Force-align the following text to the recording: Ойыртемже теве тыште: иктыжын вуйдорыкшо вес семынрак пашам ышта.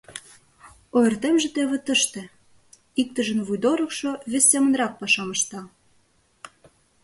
Ойыртемже 0.97 1.47
теве 1.55 1.77
тыште: 1.85 2.21
иктыжын 3.01 3.39
вуйдорыкшо 3.47 4.09
вес 4.31 4.43
семынрак 4.51 4.93
пашам 4.99 5.29
ышта. 5.35 5.61